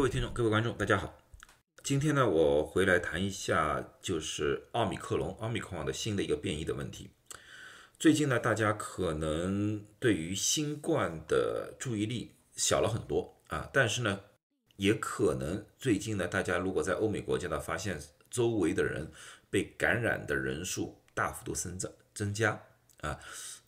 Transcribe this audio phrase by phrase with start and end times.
[0.00, 1.14] 各位听众、各位观众，大家好。
[1.82, 7.10] 今天呢，我回来谈一下，就是奥密克戎、奥密克戎的新的一个变异的问题。
[7.98, 14.20] 最近呢，大家可能对于新冠的注意力小了很多啊，但是呢，
[14.76, 19.12] 也可能最近呢，大家如果在欧美国家呢，发现周围的人
[19.50, 22.58] 被感染的人数大幅度增长增加
[23.02, 23.18] 啊，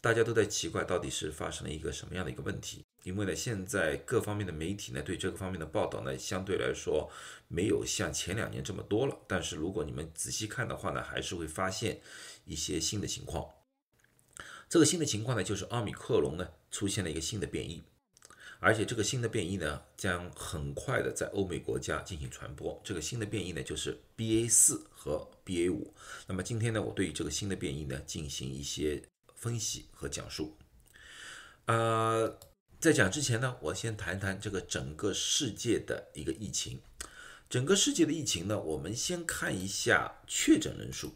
[0.01, 2.85] 大家都在奇怪到底是发生了一个什么样的一个问题。
[3.05, 7.11] 因为呢，现在各方面的媒体呢，对这个方面的报道呢，相对来说
[7.49, 9.17] 没有像前两年这么多了。
[9.27, 12.01] 但是如果你们仔细看的话呢，还是会发现
[12.45, 13.49] 一些新的情况。
[14.69, 17.83] 这个新的情况呢，就是奥密克戎呢出现了一个新的变异，
[18.61, 22.81] 而且这个新的变异呢，将很快的在欧美国家进行传播。
[22.85, 25.93] 这个新的变异呢，就是 BA 四和 BA 五。
[26.29, 29.03] 那么今天呢，我对于这个新的变异呢，进行一些
[29.43, 30.57] 分析和讲述。
[31.67, 32.39] 呃。
[32.83, 36.81] 在讲之前呢，我先谈谈这个整个世界的一个疫情。
[37.49, 41.15] 整个世界的疫情呢，我们先看一下确诊人数。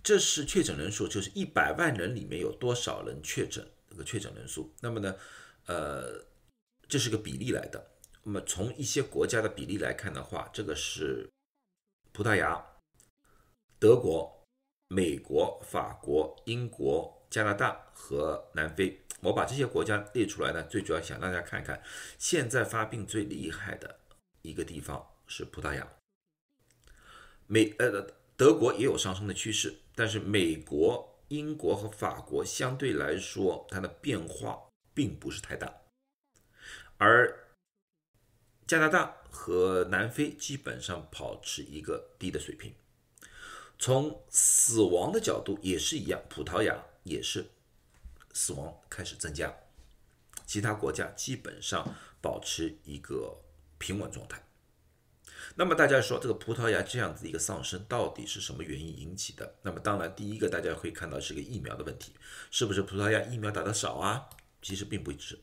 [0.00, 4.72] 这是确诊人数，就是一百万人里面有多少人确诊，这个确诊人数。
[4.80, 5.16] 那么呢，
[5.66, 6.24] 呃，
[6.88, 7.84] 这是个比例来的。
[8.22, 11.28] 那么从一些国家的比例来看的话，这个是
[12.12, 12.64] 葡萄牙、
[13.80, 14.37] 德国、
[14.88, 19.00] 美国、法国、英国、加拿大和南非。
[19.20, 21.82] 我把这些国家列出来呢，最主要想让大家看看，
[22.18, 24.00] 现在发病最厉害的
[24.42, 25.86] 一个地方是葡萄牙，
[27.46, 35.82] 美呃德国也有上升的趋势，但是美国、英国和法国相对来说它的变化并不是太大，
[36.96, 37.48] 而
[38.68, 42.72] 加拿大和南非基本上保持一个低的水平，
[43.78, 47.46] 从死亡的角度也是一样，葡萄牙也是。
[48.34, 49.52] 死亡开始增加，
[50.46, 53.36] 其他国家基本上保持一个
[53.78, 54.40] 平稳状态。
[55.56, 59.56] 那么大家说，这个葡萄牙这样子一个上升到底是什么原因引起的？
[59.62, 62.12] 那么当然，第一个大家会看到是个疫苗的问题，
[62.50, 64.28] 是不是葡萄牙疫苗打的少啊？
[64.62, 65.38] 其实并不是，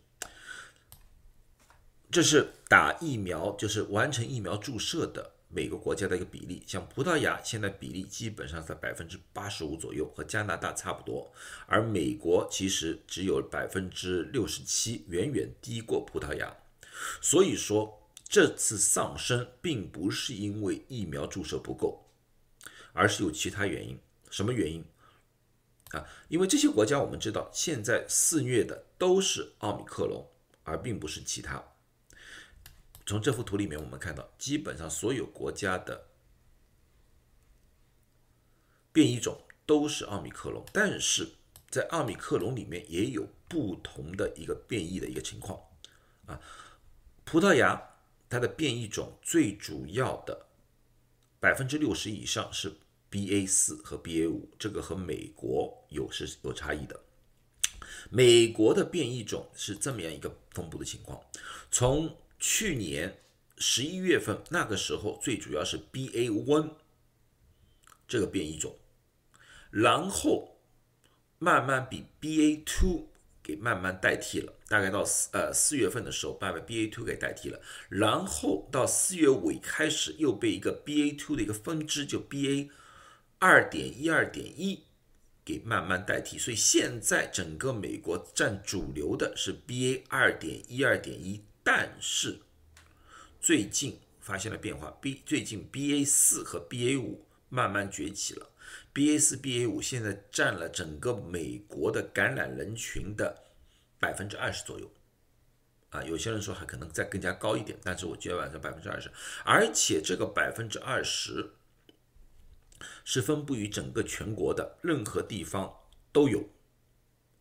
[2.09, 5.34] 这是打疫苗就是完成疫苗注射的。
[5.55, 11.31] 每个国家的一个比例，像葡萄牙现在比例基本上在百分之八十五左右，和加拿大差不多，
[11.65, 16.53] 而美国其实只有百分之六十七，远远低过葡萄牙。
[17.21, 22.05] 所以说这次上升并不是因为疫苗注射不够，
[22.91, 23.97] 而是有其他原因。
[24.29, 24.83] 什么原因
[25.91, 26.05] 啊？
[26.27, 30.27] 因为这些国家我们知道现在肆虐的都是奥密克戎，
[30.63, 31.63] 而并不是其他。
[33.05, 36.07] 从这幅图里面，我们看到，基本上所有国家的
[38.91, 41.33] 变异种都是奥密克戎，但是
[41.69, 45.59] 在奥密克戎里面也有不同的一个变异的一个情况
[46.25, 46.39] 啊。
[47.23, 47.79] 葡萄牙
[48.29, 50.47] 它的变异种最主要的
[51.39, 52.73] 百分之六十以上是
[53.11, 56.99] BA 四和 BA 五，这个和美国有是有差异的。
[58.09, 61.21] 美国的变异种是这么样一个分布的情况，
[61.71, 62.15] 从
[62.47, 63.17] 去年
[63.57, 66.73] 十一月份那个时候，最主要是 BA one
[68.07, 68.77] 这个变异种，
[69.71, 70.59] 然后
[71.39, 73.09] 慢慢比 BA two
[73.41, 82.69] 给慢慢代替了，大概到四呃四月份的时候，把 BA two 给代替了，然后到四月尾开始又被一个 BA two 的一个分支，就 BA
[83.39, 84.83] 二点一二点一
[85.43, 91.43] 给慢慢代替，所以现在整个美国占主流的是 BA 二点一二点一。
[91.65, 92.39] 但是
[93.41, 98.51] 最近发现了变化，B 最近 BA 四和 BA 五慢慢崛起了
[98.93, 103.45] ，BA 四、BA 五现在占了整个美国的感染人群的
[103.99, 104.91] 百分之二十左右，
[105.89, 109.11] 啊，有些人说还可能再更加高一点，但是我觉得晚上百分之二十，
[109.43, 111.53] 而且这个百分之二十
[113.03, 115.73] 是分布于整个全国的任何地方
[116.11, 116.47] 都有，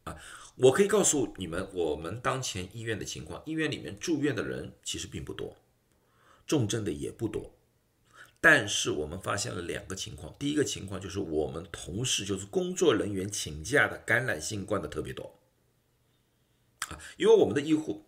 [0.05, 0.17] 啊。
[0.57, 5.57] 我可以告诉你们，我们当前医院的情况，医院里面住院的人其实并不多，
[6.47, 7.53] 重症的也不多，
[8.41, 10.33] 但是我们发现了两个情况。
[10.39, 15.41] 第一个情况就是我们同事，就是工作人员请假的感染新冠的特别多，
[16.87, 18.07] 啊，因为我们的医护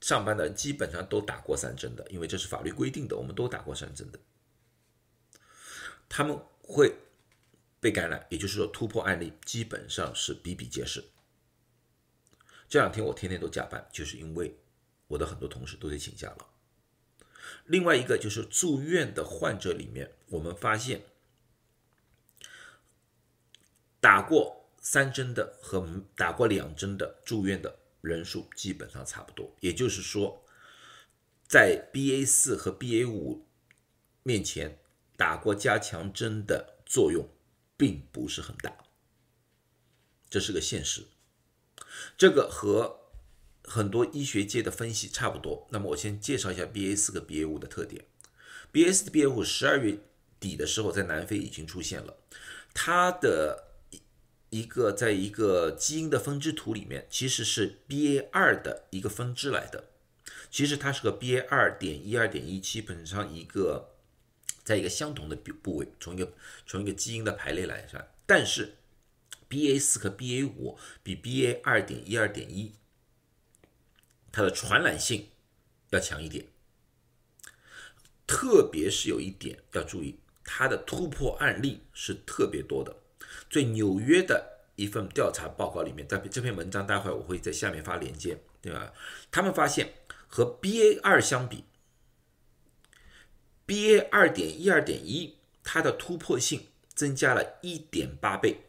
[0.00, 4.20] 上班的人基本上都打过三针的，因为这是法律规定的，我们都打过三针的，
[6.08, 6.94] 他们会
[7.80, 11.02] 被感染，也就是说突破案例基本上是比比皆是。
[12.68, 14.58] 这两天我天天都加班，就是因为
[15.06, 16.48] 我的很多同事都得请假了。
[17.64, 21.02] 另外一个就是住院的患者里面，我们发现
[24.00, 29.56] 打过三针的和打过两针的住院的人数基本上差不多。
[29.60, 30.44] 也就是说，
[31.46, 33.46] 在 BA 四和 BA 五
[34.22, 34.78] 面前
[35.16, 37.26] 打过加强针的作用
[37.78, 38.76] 并不是很大，
[40.28, 41.06] 这是个现实。
[42.16, 43.00] 这个和
[43.64, 45.66] 很多医学界的分析差不多。
[45.70, 48.04] 那么我先介绍一下 BA 四和 BA 五的特点。
[48.72, 49.98] BA 四、BA 五十二月
[50.38, 52.16] 底的时候在南非已经出现了，
[52.72, 53.64] 它的。
[54.50, 59.90] 一个在一个基因的分支图里面，其实是 BA 二的一个分支来的。
[60.50, 63.90] 其实它是个 BA 二点一、二点一，基本上一个
[64.64, 66.32] 在一个相同的部部位，从一个
[66.66, 68.08] 从一个基因的排列来算。
[68.24, 68.77] 但是
[69.48, 72.74] BA 四和 BA 五比 BA 二点一、二点一，
[74.30, 75.28] 它的传染性
[75.90, 76.46] 要强一点。
[78.26, 82.94] 特别是有一点要注意，它的突破案例是特别多的。
[83.48, 88.92] 最纽约的一份调查报告里面，在这篇文章待会我会在下面发链接，对吧？
[89.30, 89.94] 他们发现
[90.26, 91.64] 和 BA 二相比
[93.66, 98.67] ，BA 二点一、二点一，它的突破性增加了一点八倍。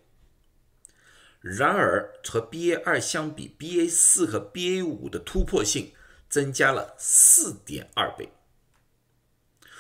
[1.42, 5.94] 然而和 BA 二相比，BA 四和 BA 五的突破性
[6.30, 8.30] 增加了四点二倍。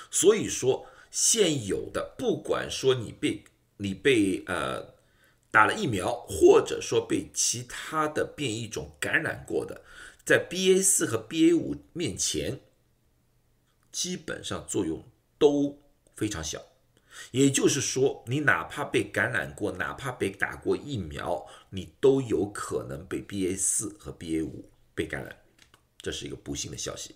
[0.09, 3.44] 所以说，现有的不管说你被
[3.77, 4.95] 你被呃
[5.51, 9.83] 打了疫苗，或者说被其他的变异种感染过的，
[10.23, 12.61] 在 BA 四和 BA 五面前，
[13.91, 15.03] 基本上作用
[15.38, 15.81] 都
[16.15, 16.63] 非常小。
[17.31, 25.36] 也就是说，你哪怕被感染过，哪怕被打过疫苗，你都有可能被 BA 四和 BA 五被感染，
[26.01, 27.16] 这是一个不幸的消息。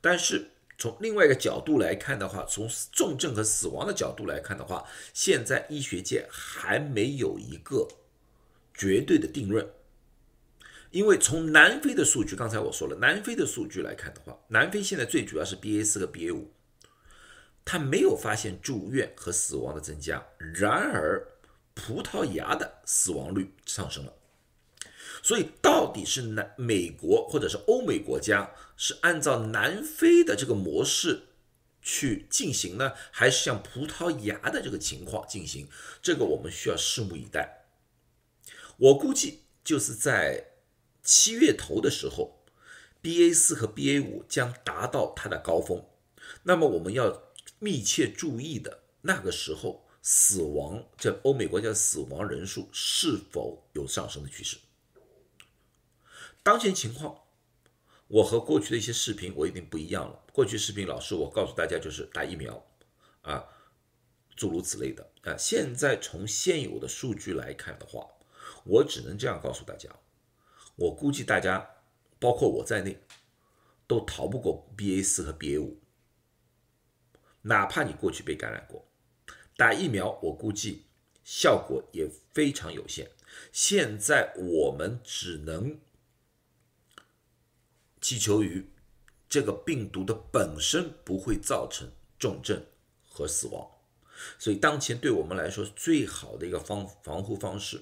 [0.00, 0.52] 但是。
[0.82, 4.82] 从另外一个角度来看的话，从重症和死亡的角度来看的话，
[5.12, 7.86] 现在医学界还没有一个
[8.72, 9.74] 绝对的定论。
[10.90, 16.50] 因为从南非的数据，刚才我说了，南非的数据来看的话，南非现在最主要是 BA 四和 BA 五，
[17.64, 21.26] 他没有发现住院和死亡的增加，然而
[21.74, 24.12] 葡萄牙的死亡率上升了。
[25.22, 31.24] 所以，到底是南美国或者是欧美国家是按照南非的这个模式
[31.82, 35.68] 去进行呢，还是像葡萄牙的这个情况进行？
[36.00, 37.66] 这个我们需要拭目以待。
[38.78, 40.46] 我估计就是在
[41.02, 42.42] 七月头的时候
[43.02, 45.84] ，BA 四和 BA 五将达到它的高峰。
[46.44, 47.10] 那么我们要
[47.60, 54.56] 密切注意的那个时候，死亡这欧美国家死亡人数是否有上升的趋势？
[56.42, 57.24] 当前情况，
[58.08, 60.24] 我和过去的一些视频我已经不一样了。
[60.32, 62.66] 过去视频老师我告诉大家就是打疫苗，
[63.20, 63.44] 啊，
[64.34, 65.36] 诸如此类的啊。
[65.36, 68.08] 现在从现有的数据来看的话，
[68.64, 69.90] 我只能这样告诉大家，
[70.76, 71.68] 我估计大家，
[72.18, 72.98] 包括我在内，
[73.86, 75.79] 都逃不过 BA 四和 BA 五。
[77.42, 78.86] 哪怕你过去被感染过，
[79.56, 80.86] 打疫苗，我估计
[81.24, 83.10] 效果也非常有限。
[83.52, 85.78] 现在我们只能。
[88.02, 88.66] 祈求于
[89.28, 91.86] 这个病毒的本身不会造成
[92.18, 92.64] 重症
[93.06, 93.70] 和死亡，
[94.38, 97.78] 所以当前对我们来说最好的一个防防护方式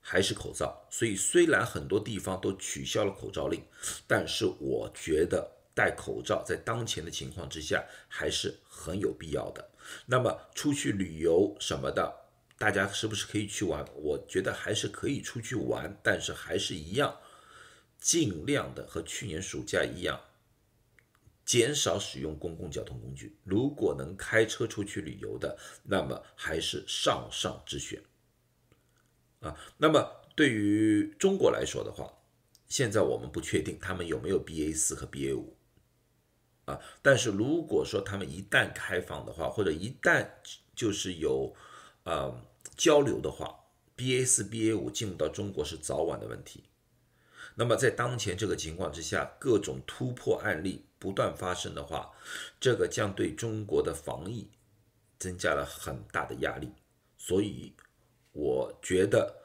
[0.00, 0.88] 还是口罩。
[0.90, 3.62] 所以虽然很多地方都取消了口罩令，
[4.08, 9.70] 但是我觉得戴口罩在当前的情况之下还是很有必要的。
[10.06, 12.12] 那么出去旅游什么的，
[12.58, 13.86] 大家是不是可以去玩？
[13.94, 17.16] 我觉得还是可以出去玩，但是还是一样。
[18.00, 20.20] 尽量的和去年暑假一样，
[21.44, 23.38] 减少使用公共交通工具。
[23.44, 28.02] 如果能开车出去旅游的，那么还是上上之选。
[29.38, 30.04] 啊，那么
[30.34, 32.12] 对于中国来说的话，
[32.68, 35.56] 现在我们不确定他们有没有 BA 四和 BA 五，
[36.68, 40.28] 啊，但是如果说他们一旦开放的话，或者一旦
[40.74, 41.54] 就是有
[42.04, 42.44] 呃
[42.76, 43.58] 交流的话
[43.96, 46.64] ，BA 四 BA 五进入到中国是早晚的问题。
[47.54, 52.12] 那么在当前这个情况之下，各种突破案例不断发生的话，
[52.60, 54.48] 这个将对中国的防疫
[55.18, 56.70] 增加了很大的压力。
[57.16, 57.74] 所以，
[58.32, 59.42] 我觉得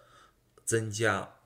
[0.64, 1.38] 增加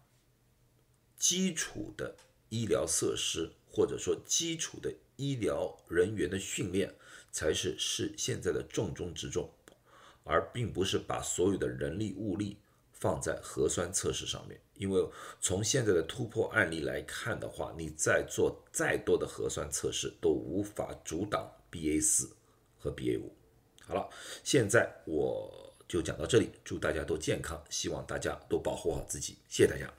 [1.15, 2.15] 基础的
[2.49, 6.91] 医疗设施，或者说基础的医疗人员的训练，
[7.31, 9.49] 才是是现在的重中之重，
[10.23, 12.57] 而并不是把所有的人力物力。
[12.99, 15.07] 放在核酸测试上面，因为
[15.39, 22.27] 从现在的突破案例来看的话，你再做再多的核酸测试都无法阻挡 BA 四
[22.79, 23.31] 和 BA 五。
[23.85, 24.09] 好了，
[24.43, 29.93] 现在我就讲到这里，祝大家都健康，希望大家都保护好自己，谢谢大家。